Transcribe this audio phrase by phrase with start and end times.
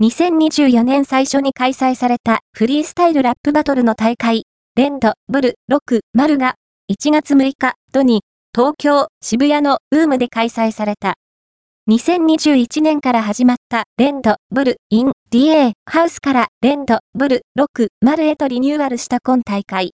[0.00, 4.44] 2024年最初に開催されたフリースタイルラップバトルの大会、
[4.76, 6.54] レンド、ブル、ロック、マルが
[6.88, 8.22] 1月6日、土に
[8.54, 11.16] 東京、渋谷のウームで開催された。
[11.90, 19.86] 2021年から始まったレンド、ブル、イン、DA、ハウスからレンド、ブル、ロック、マルへとリニューアルした今大会。